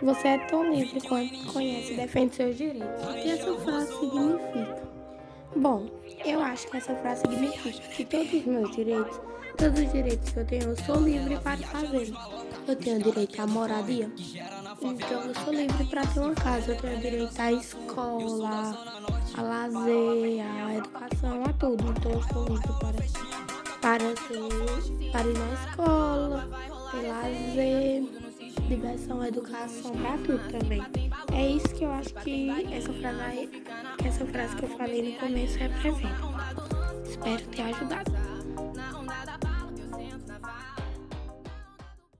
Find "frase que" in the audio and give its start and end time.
32.92-34.08, 34.26-34.62